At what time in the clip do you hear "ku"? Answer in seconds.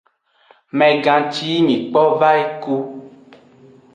2.61-2.75